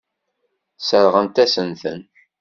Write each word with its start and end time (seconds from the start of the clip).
Sseṛɣent-asent-ten. 0.79 1.99